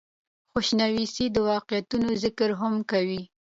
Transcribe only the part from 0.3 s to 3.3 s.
دَخوشنويسۍ دَواقعاتو ذکر هم کوي۔